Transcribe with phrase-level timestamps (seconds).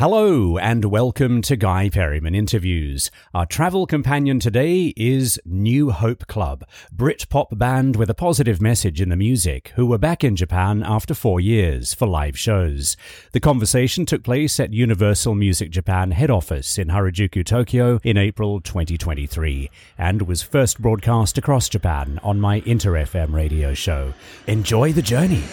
[0.00, 3.12] Hello and welcome to Guy Perryman Interviews.
[3.32, 9.00] Our travel companion today is New Hope Club, Brit pop band with a positive message
[9.00, 12.96] in the music, who were back in Japan after four years for live shows.
[13.30, 18.60] The conversation took place at Universal Music Japan head office in Harajuku, Tokyo in April
[18.60, 24.12] 2023 and was first broadcast across Japan on my Inter FM radio show.
[24.48, 25.44] Enjoy the journey.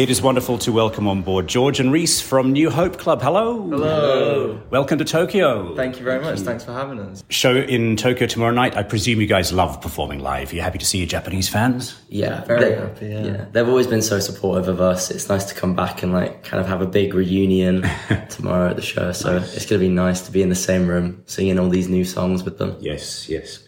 [0.00, 3.20] It is wonderful to welcome on board George and Reece from New Hope Club.
[3.20, 3.68] Hello.
[3.68, 4.58] Hello.
[4.70, 5.76] Welcome to Tokyo.
[5.76, 6.38] Thank you very much.
[6.38, 7.22] Thanks for having us.
[7.28, 8.74] Show in Tokyo tomorrow night.
[8.78, 10.52] I presume you guys love performing live.
[10.52, 12.00] Are you happy to see your Japanese fans?
[12.08, 13.44] Yeah, Very they- happy, yeah.
[13.52, 15.10] They've always been so supportive of us.
[15.10, 17.82] It's nice to come back and like kind of have a big reunion
[18.30, 19.12] tomorrow at the show.
[19.12, 21.90] So it's going to be nice to be in the same room singing all these
[21.90, 22.74] new songs with them.
[22.80, 23.62] Yes, yes.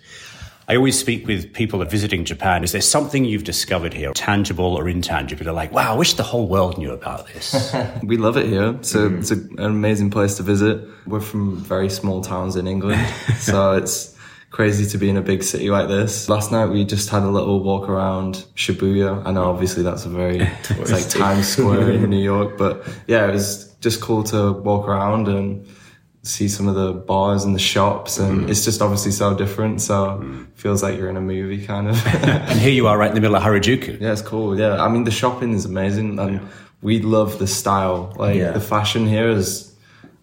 [0.69, 2.63] I always speak with people that are visiting Japan.
[2.63, 5.45] Is there something you've discovered here, tangible or intangible?
[5.45, 7.75] They're like, wow, I wish the whole world knew about this.
[8.03, 8.79] We love it here.
[8.83, 9.19] So mm.
[9.19, 10.87] it's a, an amazing place to visit.
[11.07, 13.05] We're from very small towns in England,
[13.39, 14.17] so it's
[14.51, 16.29] crazy to be in a big city like this.
[16.29, 19.25] Last night we just had a little walk around Shibuya.
[19.27, 23.27] I know obviously that's a very it's like Times Square in New York, but yeah,
[23.29, 25.67] it was just cool to walk around and
[26.25, 28.49] see some of the bars and the shops and mm.
[28.49, 30.47] it's just obviously so different so mm.
[30.55, 33.21] feels like you're in a movie kind of and here you are right in the
[33.21, 34.01] middle of Harajuku.
[34.01, 34.59] Yeah, it's cool.
[34.59, 36.41] Yeah, I mean the shopping is amazing, and
[36.81, 38.13] we love the style.
[38.17, 38.53] Like Yeah.
[38.53, 39.73] the fashion here is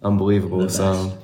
[0.01, 0.69] unbelievable.
[0.69, 1.17] So,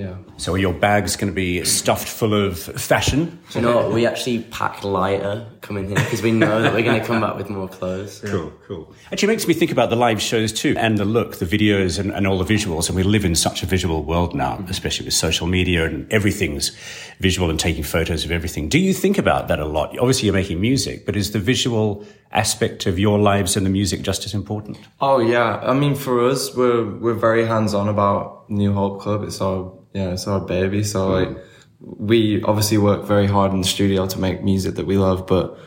[0.00, 3.38] yeah, So are your bags going to be stuffed full of fashion?
[3.50, 3.92] Do you know what?
[3.92, 7.36] We actually pack lighter coming here because we know that we're going to come back
[7.36, 8.22] with more clothes.
[8.24, 8.94] Cool, cool.
[9.12, 11.98] Actually, it makes me think about the live shows too, and the look, the videos,
[11.98, 12.88] and, and all the visuals.
[12.88, 14.70] And we live in such a visual world now, mm.
[14.70, 16.70] especially with social media and everything's
[17.18, 18.70] visual and taking photos of everything.
[18.70, 19.98] Do you think about that a lot?
[19.98, 24.00] Obviously, you're making music, but is the visual aspect of your lives and the music
[24.00, 24.78] just as important?
[24.98, 29.22] Oh yeah, I mean for us, we're we're very hands on about New Hope Club.
[29.24, 30.84] It's our yeah, it's our baby.
[30.84, 31.36] So like,
[31.80, 35.58] we obviously work very hard in the studio to make music that we love, but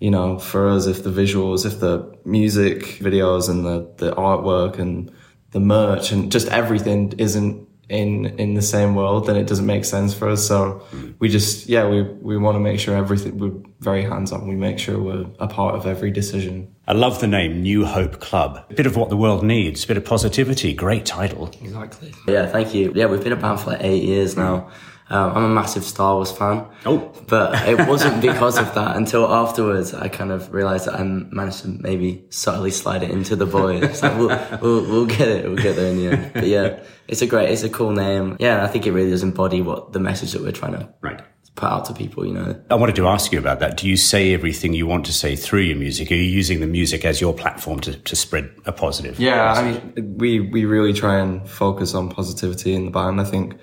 [0.00, 4.78] you know, for us, if the visuals, if the music videos and the the artwork
[4.78, 5.12] and
[5.52, 9.84] the merch and just everything isn't in in the same world, then it doesn't make
[9.84, 10.46] sense for us.
[10.46, 10.82] So
[11.18, 14.46] we just yeah, we we want to make sure everything we're very hands on.
[14.48, 16.74] We make sure we're a part of every decision.
[16.86, 18.64] I love the name New Hope Club.
[18.70, 20.72] A bit of what the world needs, a bit of positivity.
[20.72, 21.48] Great title.
[21.62, 22.12] Exactly.
[22.26, 22.92] Yeah, thank you.
[22.94, 24.70] Yeah, we've been a band for like eight years now.
[25.12, 26.66] Um, I'm a massive Star Wars fan.
[26.86, 27.12] Oh.
[27.28, 31.60] But it wasn't because of that until afterwards I kind of realised that I managed
[31.62, 33.82] to maybe subtly slide it into the boys.
[33.82, 34.28] It's like, we'll,
[34.62, 36.32] we'll, we'll get it, we'll get there in the end.
[36.32, 38.36] But yeah, it's a great, it's a cool name.
[38.40, 41.20] Yeah, I think it really does embody what the message that we're trying to Right.
[41.56, 42.58] put out to people, you know.
[42.70, 43.76] I wanted to ask you about that.
[43.76, 46.10] Do you say everything you want to say through your music?
[46.10, 49.20] Are you using the music as your platform to, to spread a positive?
[49.20, 53.20] Yeah, I mean, we we really try and focus on positivity in the band.
[53.20, 53.56] I think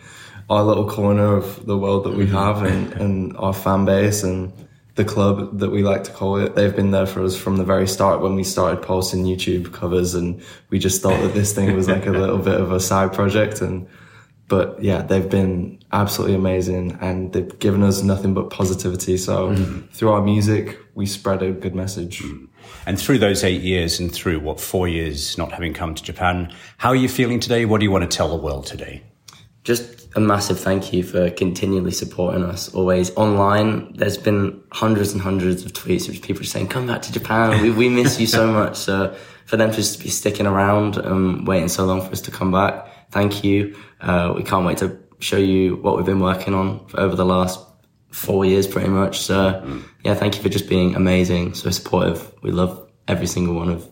[0.49, 2.35] our little corner of the world that we mm-hmm.
[2.35, 4.51] have and, and our fan base and
[4.95, 7.63] the club that we like to call it, they've been there for us from the
[7.63, 11.73] very start when we started posting YouTube covers and we just thought that this thing
[11.75, 13.87] was like a little bit of a side project and
[14.49, 19.15] but yeah, they've been absolutely amazing and they've given us nothing but positivity.
[19.15, 19.87] So mm-hmm.
[19.91, 22.19] through our music, we spread a good message.
[22.19, 22.45] Mm-hmm.
[22.87, 26.51] And through those eight years and through what four years not having come to Japan,
[26.77, 27.65] how are you feeling today?
[27.65, 29.03] What do you want to tell the world today?
[29.69, 33.15] Just a massive thank you for continually supporting us always.
[33.15, 37.61] Online there's been hundreds and hundreds of tweets of people saying come back to japan.
[37.61, 38.75] We, we miss you so much.
[38.77, 39.15] So
[39.45, 42.51] for them to just be sticking around and waiting so long for us to come
[42.51, 43.75] back thank you.
[44.01, 47.59] Uh, we can't wait to show you what we've been working on over the last
[48.09, 49.19] four years pretty much.
[49.19, 49.37] So
[50.03, 52.33] yeah thank you for just being amazing so supportive.
[52.41, 53.87] We love every single one of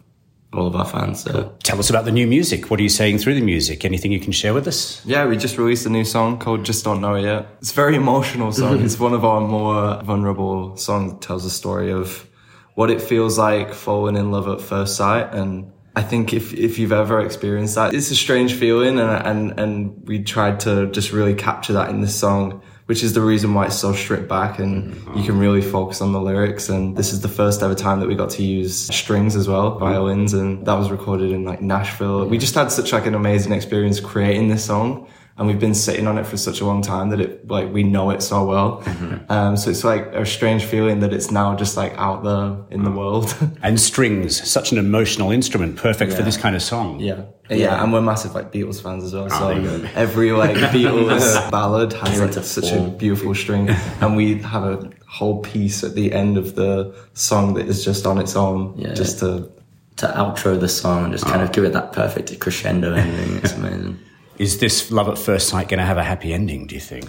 [0.54, 2.70] all of our fans so Tell us about the new music.
[2.70, 3.84] What are you saying through the music?
[3.84, 5.06] Anything you can share with us?
[5.06, 7.48] Yeah, we just released a new song called Just Don't Know Yet.
[7.60, 8.82] It's a very emotional song.
[8.86, 11.14] it's one of our more vulnerable songs.
[11.14, 12.28] It tells a story of
[12.76, 15.34] what it feels like falling in love at first sight.
[15.34, 19.00] And I think if, if you've ever experienced that, it's a strange feeling.
[19.00, 23.14] And, and, and we tried to just really capture that in this song, which is
[23.14, 25.18] the reason why it's so stripped back and mm-hmm.
[25.18, 26.70] you can really focus on the lyrics.
[26.70, 29.72] And this is the first ever time that we got to use strings as well,
[29.72, 29.80] mm-hmm.
[29.80, 30.34] violins.
[30.34, 32.26] And that was recorded in like Nashville.
[32.26, 35.08] We just had such like an amazing experience creating this song
[35.38, 37.84] and we've been sitting on it for such a long time that it like we
[37.84, 38.82] know it so well.
[38.82, 39.32] Mm-hmm.
[39.32, 42.84] Um, so it's like a strange feeling that it's now just like out there in
[42.84, 43.36] the world.
[43.62, 47.00] And strings, such an emotional instrument, perfect for this kind of song.
[47.00, 47.24] yeah.
[47.50, 49.28] yeah, and we're massive like Beatles fans as well.
[49.32, 49.90] Ah, so there you go.
[49.96, 53.70] every like Beatles ballad has like such a beautiful string,
[54.02, 58.06] and we have a whole piece at the end of the song that is just
[58.06, 58.94] on its own, Yeah.
[58.94, 59.52] just to
[59.98, 61.52] to outro the song and just kind of ah.
[61.52, 63.38] give it that perfect crescendo ending.
[63.38, 64.00] It's amazing.
[64.38, 66.68] Is this love at first sight going to have a happy ending?
[66.68, 67.06] Do you think?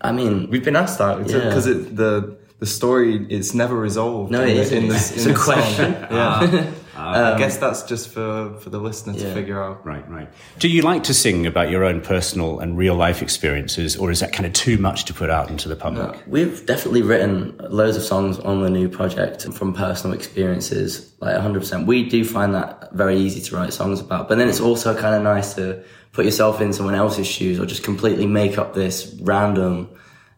[0.00, 1.38] I mean, We've been asked that Yeah.
[1.48, 4.30] because the the story it's never resolved.
[4.30, 4.78] No, in it the- isn't.
[4.78, 5.96] in the, It's in a question.
[6.10, 6.40] Ah.
[6.50, 6.74] Song.
[7.14, 9.86] Yeah, I um, guess that's just for for the listener to figure out.
[9.86, 10.28] Right, right.
[10.58, 14.20] Do you like to sing about your own personal and real life experiences, or is
[14.20, 16.20] that kind of too much to put out into the public?
[16.26, 21.86] We've definitely written loads of songs on the new project from personal experiences, like 100%.
[21.86, 25.14] We do find that very easy to write songs about, but then it's also kind
[25.14, 29.16] of nice to put yourself in someone else's shoes or just completely make up this
[29.20, 29.88] random,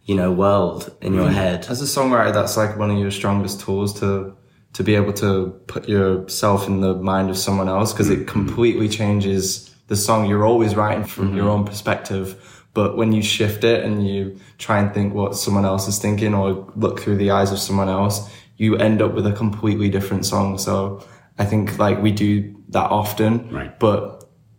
[0.05, 1.33] you know, world in your mm.
[1.33, 1.67] head.
[1.69, 4.37] As a songwriter, that's like one of your strongest tools to
[4.77, 8.29] to be able to put yourself in the mind of someone else because it mm-hmm.
[8.29, 10.27] completely changes the song.
[10.29, 11.37] You're always writing from mm-hmm.
[11.39, 15.65] your own perspective, but when you shift it and you try and think what someone
[15.65, 19.27] else is thinking or look through the eyes of someone else, you end up with
[19.27, 20.59] a completely different song.
[20.59, 21.03] So
[21.39, 23.79] I think like we do that often, Right.
[23.79, 24.16] but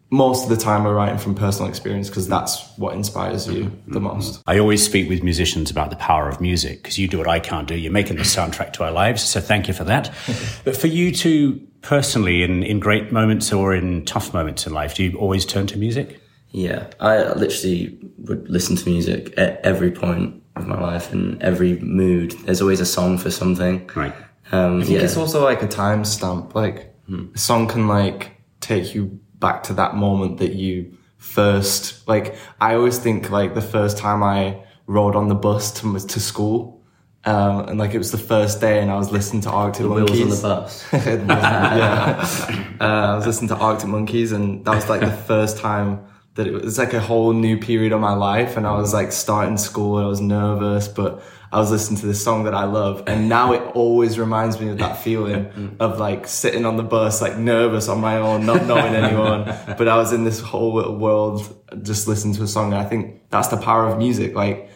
[0.09, 3.91] most of the time we're writing from personal experience because that's what inspires you mm-hmm.
[3.91, 4.15] the mm-hmm.
[4.15, 4.41] most.
[4.47, 7.39] I always speak with musicians about the power of music because you do what I
[7.39, 7.75] can't do.
[7.75, 10.13] You're making the soundtrack to our lives, so thank you for that.
[10.63, 14.95] but for you two personally, in, in great moments or in tough moments in life,
[14.95, 16.21] do you always turn to music?
[16.51, 21.79] Yeah, I literally would listen to music at every point of my life and every
[21.79, 22.31] mood.
[22.45, 23.89] There's always a song for something.
[23.93, 24.13] Right.
[24.51, 25.03] Um, I think yeah.
[25.03, 26.55] it's also like a time stamp.
[26.55, 27.27] Like hmm.
[27.35, 28.31] a song can like
[28.61, 32.35] take you back to that moment that you first like.
[32.59, 36.81] I always think like the first time I rode on the bus to to school,
[37.25, 40.09] um, and like it was the first day, and I was listening to Arctic Wheels
[40.09, 40.21] Monkeys.
[40.21, 40.85] on the bus.
[40.93, 46.05] yeah, uh, I was listening to Arctic Monkeys, and that was like the first time
[46.35, 49.11] that it was like a whole new period of my life, and I was like
[49.11, 51.21] starting school, and I was nervous, but
[51.51, 54.69] I was listening to this song that I love, and now it always reminds me
[54.69, 55.75] of that feeling mm.
[55.79, 59.45] of like sitting on the bus, like nervous on my own, not knowing anyone,
[59.77, 62.85] but I was in this whole little world, just listening to a song, and I
[62.85, 64.69] think that's the power of music, like.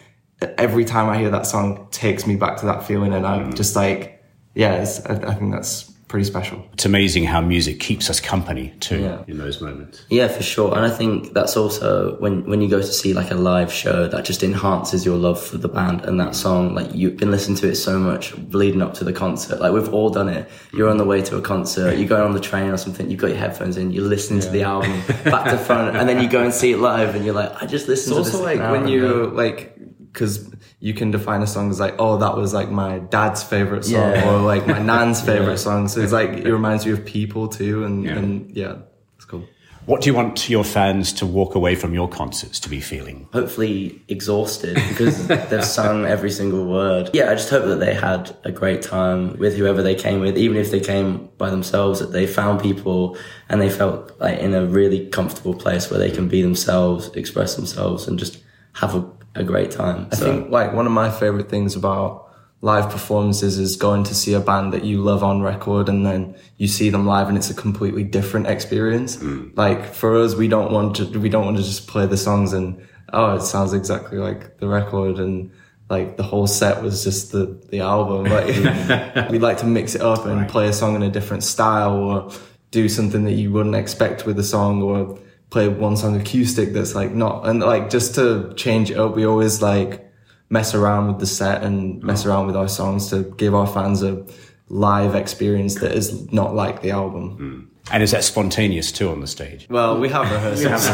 [0.57, 3.55] Every time I hear that song, takes me back to that feeling, and I'm mm.
[3.55, 4.23] just like,
[4.55, 6.63] yeah, it's, I, I think that's pretty special.
[6.73, 9.23] It's amazing how music keeps us company too Yeah.
[9.27, 10.05] in those moments.
[10.09, 10.75] Yeah, for sure.
[10.75, 14.07] And I think that's also when, when you go to see like a live show
[14.09, 16.75] that just enhances your love for the band and that song.
[16.75, 19.59] Like you've been listening to it so much leading up to the concert.
[19.61, 20.49] Like we've all done it.
[20.73, 23.19] You're on the way to a concert, you're going on the train or something, you've
[23.21, 26.29] got your headphones in, you're listening to the album back to front, and then you
[26.29, 28.57] go and see it live and you're like, I just listened It's to also this.
[28.57, 29.31] like an when you ago.
[29.35, 29.77] like
[30.11, 30.53] because
[30.83, 34.11] you can define a song as like oh that was like my dad's favorite song
[34.13, 34.29] Yeah.
[34.29, 37.83] or like my nan's favorite song so it's like it reminds you of people too
[37.85, 38.17] and Yeah.
[38.17, 38.75] and yeah
[39.15, 39.45] it's cool
[39.85, 43.27] What do you want your fans to walk away from your concerts to be feeling?
[43.33, 45.15] hopefully exhausted because
[45.49, 47.09] they've sung every single word.
[47.13, 50.37] Yeah, I just hope that they had a great time with whoever they came with,
[50.37, 53.17] even if they came by themselves, that they found people
[53.49, 57.55] and they felt like in a really comfortable place where they can be themselves, express
[57.55, 58.37] themselves and just
[58.73, 59.01] have a,
[59.35, 60.07] a great time.
[60.11, 62.31] I think like one of my favorite things about
[62.61, 66.35] live performances is going to see a band that you love on record and then
[66.57, 69.15] you see them live and it's a completely different experience.
[69.15, 69.49] Hmm.
[69.55, 72.53] Like for us, we don't want to, we don't want to just play the songs
[72.53, 75.51] and, oh, it sounds exactly like the record and
[75.89, 78.25] like the whole set was just the, the album.
[78.25, 81.95] Like we like to mix it up and play a song in a different style
[81.95, 82.31] or
[82.69, 85.19] do something that you wouldn't expect with the song or
[85.51, 89.25] play one song acoustic that's like not, and like just to change it up, we
[89.25, 90.07] always like,
[90.51, 92.27] mess around with the set and mess mm.
[92.27, 94.23] around with our songs to give our fans a
[94.67, 97.37] live experience that is not like the album.
[97.37, 97.67] Mm.
[97.91, 99.67] And is that spontaneous too on the stage?
[99.69, 100.87] Well, we have rehearsals.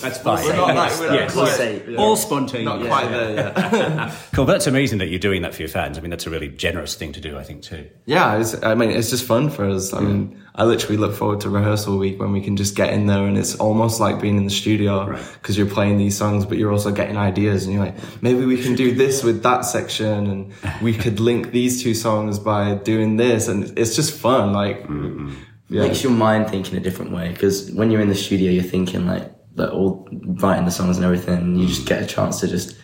[0.00, 0.44] That's fine.
[0.44, 2.64] We're not like, we're not quite, Say- yeah, All spontaneous.
[2.64, 4.14] not quite there yet.
[4.32, 4.46] Cool.
[4.46, 5.98] But that's amazing that you're doing that for your fans.
[5.98, 7.90] I mean, that's a really generous thing to do, I think, too.
[8.06, 9.92] yeah, it's, I mean, it's just fun for us.
[9.92, 13.06] I mean, I literally look forward to rehearsal week when we can just get in
[13.06, 16.58] there and it's almost like being in the studio because you're playing these songs, but
[16.58, 20.26] you're also getting ideas and you're like, maybe we can do this with that section
[20.26, 23.48] and we could link these two songs by doing this.
[23.48, 24.52] And it's just fun.
[24.52, 25.32] Like, mm-hmm.
[25.70, 25.82] yeah.
[25.82, 28.62] makes your mind think in a different way because when you're in the studio you're
[28.62, 32.40] thinking like like all writing the songs and everything and you just get a chance
[32.40, 32.76] to just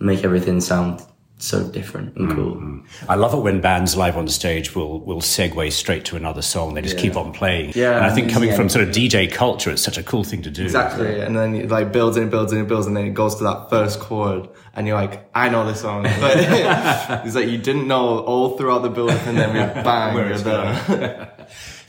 [0.00, 1.00] make everything sound
[1.42, 2.36] so different and mm-hmm.
[2.36, 6.42] cool I love it when bands live on stage will will segue straight to another
[6.42, 6.74] song.
[6.74, 7.72] They just keep on playing.
[7.74, 8.56] Yeah, and I think coming yeah.
[8.56, 10.64] from sort of DJ culture, it's such a cool thing to do.
[10.64, 13.44] Exactly, and then it like builds and builds and builds, and then it goes to
[13.44, 16.02] that first chord, and you're like, I know this song.
[16.22, 16.36] But
[17.26, 21.41] it's like you didn't know all throughout the build, and then we bang, you're there.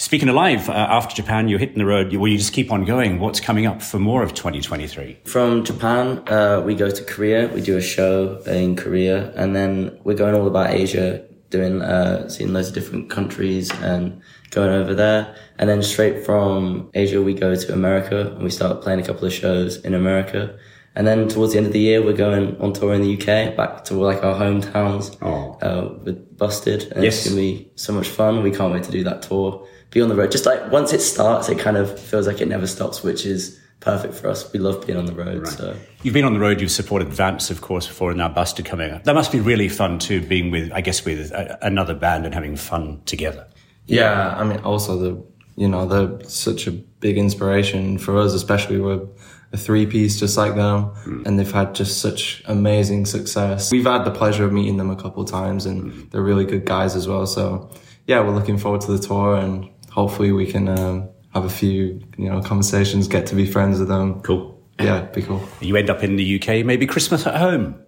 [0.04, 2.12] Speaking of live, uh, after Japan, you're hitting the road.
[2.12, 3.22] You, well, you just keep on going.
[3.22, 5.20] What's coming up for more of 2023?
[5.24, 9.98] from japan uh, we go to korea we do a show in korea and then
[10.04, 14.94] we're going all about asia doing uh, seeing loads of different countries and going over
[14.94, 15.36] there.
[15.60, 19.26] And then straight from Asia, we go to America and we start playing a couple
[19.26, 20.58] of shows in America.
[20.96, 23.56] And then towards the end of the year, we're going on tour in the UK,
[23.56, 25.58] back to like our hometowns Oh.
[25.62, 26.92] uh, with Busted.
[26.92, 27.18] And Yes.
[27.18, 28.42] it's gonna be so much fun.
[28.42, 29.68] We can't wait to do that tour.
[29.94, 30.32] Be on the road.
[30.32, 33.60] Just like once it starts, it kind of feels like it never stops, which is
[33.80, 34.52] perfect for us.
[34.52, 35.48] We love being on the road.
[35.48, 38.66] So You've been on the road, you've supported Vamps, of course, before, and now Busted
[38.66, 39.04] coming up.
[39.04, 42.34] That must be really fun too, being with, I guess, with a, another band and
[42.34, 43.48] having fun together.
[43.86, 45.24] Yeah, I mean, also the
[45.56, 49.06] you know they're such a big inspiration for us, especially we're
[49.52, 51.24] a three piece just like them, hmm.
[51.26, 53.72] and they've had just such amazing success.
[53.72, 56.02] We've had the pleasure of meeting them a couple times, and hmm.
[56.10, 57.28] they're really good guys as well.
[57.28, 57.70] So
[58.08, 62.02] yeah, we're looking forward to the tour, and hopefully we can um, have a few
[62.18, 64.22] you know conversations, get to be friends with them.
[64.22, 64.60] Cool.
[64.80, 65.48] Yeah, be cool.
[65.62, 67.80] You end up in the UK, maybe Christmas at home.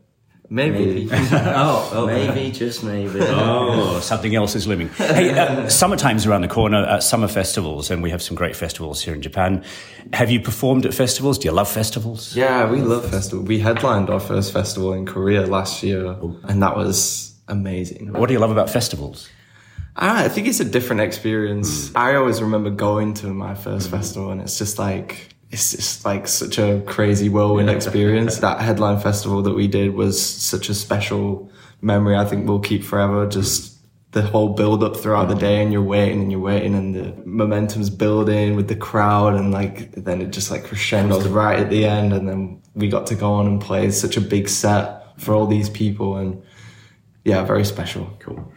[0.47, 1.09] Maybe.
[1.13, 3.19] oh, maybe, just maybe.
[3.19, 4.89] Oh, something else is looming.
[4.89, 9.01] Hey, uh, summertime's around the corner at summer festivals, and we have some great festivals
[9.01, 9.63] here in Japan.
[10.13, 11.39] Have you performed at festivals?
[11.39, 12.35] Do you love festivals?
[12.35, 13.47] Yeah, we love festivals.
[13.47, 18.13] We headlined our first festival in Korea last year, and that was amazing.
[18.13, 19.29] What do you love about festivals?
[19.95, 21.89] I think it's a different experience.
[21.89, 21.97] Hmm.
[21.97, 23.95] I always remember going to my first hmm.
[23.95, 28.37] festival, and it's just like it's just like such a crazy whirlwind experience.
[28.39, 31.49] that headline festival that we did was such a special
[31.81, 32.15] memory.
[32.15, 33.27] I think we'll keep forever.
[33.27, 33.73] Just
[34.11, 37.13] the whole build up throughout the day, and you're waiting and you're waiting, and the
[37.25, 41.85] momentum's building with the crowd, and like then it just like crescendos right at the
[41.85, 45.33] end, and then we got to go on and play such a big set for
[45.33, 46.41] all these people, and
[47.23, 48.09] yeah, very special.
[48.19, 48.51] Cool.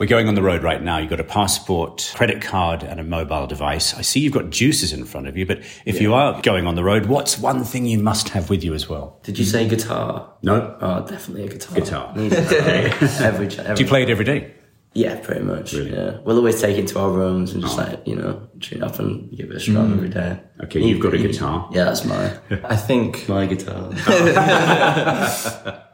[0.00, 0.96] We're going on the road right now.
[0.96, 3.92] You've got a passport, credit card, and a mobile device.
[3.92, 6.74] I see you've got juices in front of you, but if you are going on
[6.74, 9.20] the road, what's one thing you must have with you as well?
[9.24, 10.32] Did you say guitar?
[10.40, 10.74] No?
[10.80, 11.74] Oh, definitely a guitar.
[11.74, 12.12] Guitar.
[12.16, 14.54] Every, every Do you play it every day?
[14.94, 15.74] Yeah, pretty much.
[15.74, 18.98] Yeah, we'll always take it to our rooms and just like you know tune up
[18.98, 20.40] and give it a strum every day.
[20.64, 21.68] Okay, you've got a guitar.
[21.72, 23.92] Yeah, that's my I think my guitar.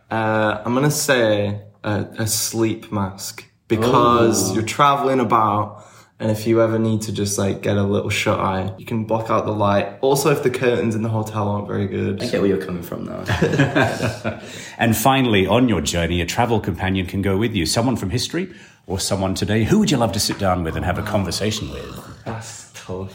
[0.09, 4.55] Uh, I'm gonna say a, a sleep mask because oh.
[4.55, 5.85] you're traveling about,
[6.19, 9.05] and if you ever need to just like get a little shut eye, you can
[9.05, 9.99] block out the light.
[10.01, 12.83] Also, if the curtains in the hotel aren't very good, I get where you're coming
[12.83, 14.41] from now.
[14.79, 17.65] And finally, on your journey, a travel companion can go with you.
[17.65, 18.55] Someone from history
[18.87, 19.65] or someone today.
[19.65, 22.25] Who would you love to sit down with and have a conversation with?
[22.27, 22.66] that's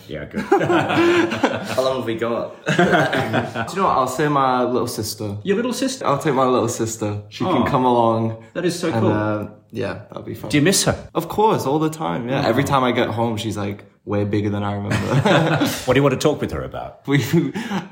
[0.07, 0.41] Yeah, good.
[1.75, 2.65] How long have we got?
[2.65, 3.97] Do you know what?
[3.97, 5.37] I'll say my little sister.
[5.43, 6.05] Your little sister.
[6.05, 7.21] I'll take my little sister.
[7.29, 7.53] She Oh.
[7.53, 8.43] can come along.
[8.53, 9.11] That is so And cool.
[9.11, 10.49] uh, yeah, that'll be fun.
[10.49, 10.95] Do you miss her?
[11.13, 12.27] of course, all the time.
[12.29, 15.65] Yeah, every time I get home, she's like way bigger than I remember.
[15.85, 17.07] What do you want to talk with her about?
[17.07, 17.19] we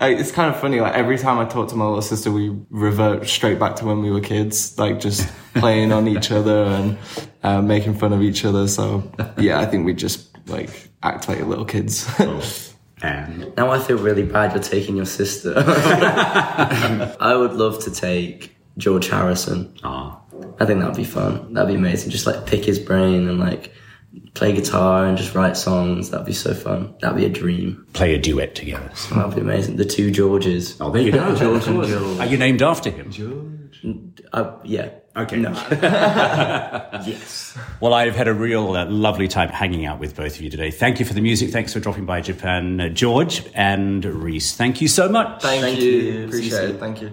[0.01, 3.27] it's kind of funny like every time i talk to my little sister we revert
[3.27, 6.98] straight back to when we were kids like just playing on each other and
[7.43, 9.03] uh, making fun of each other so
[9.38, 12.08] yeah i think we just like act like little kids
[13.01, 15.53] And Now I feel really bad you're taking your sister.
[15.58, 19.74] I would love to take George Harrison.
[19.84, 20.20] ah,
[20.60, 21.53] I think that'd be fun.
[21.53, 22.10] That'd be amazing.
[22.12, 23.74] Just like pick his brain and like
[24.34, 26.10] play guitar and just write songs.
[26.10, 26.96] That'd be so fun.
[27.00, 27.86] That'd be a dream.
[27.94, 28.91] play a duet together.
[29.13, 29.77] That'd be amazing.
[29.77, 30.75] The two Georges.
[30.82, 31.36] Oh, there you go.
[31.38, 32.20] George and George.
[32.20, 33.12] Are you named after him?
[34.34, 34.89] Uh, yeah.
[35.16, 35.38] Okay.
[35.38, 35.50] No.
[37.06, 37.58] yes.
[37.82, 40.72] Well, I've had a real uh, lovely time hanging out with both of you today.
[40.72, 41.50] Thank you for the music.
[41.50, 44.56] Thanks for dropping by Japan, uh, George and Reece.
[44.56, 45.42] Thank you so much.
[45.42, 45.92] thank, Thank you.
[45.92, 46.25] you.
[46.25, 47.12] Appreciate it thank you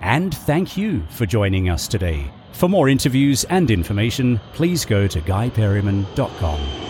[0.00, 2.30] And thank you for joining us today.
[2.52, 6.87] For more interviews and information, please go to guyperryman.com.